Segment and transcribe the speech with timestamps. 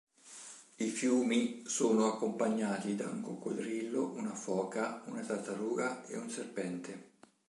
[0.77, 7.09] I fiumi sono accompagnati da un coccodrillo, una foca, una tartaruga e un serpente.